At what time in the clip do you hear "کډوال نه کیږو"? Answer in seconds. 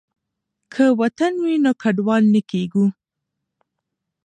1.81-2.85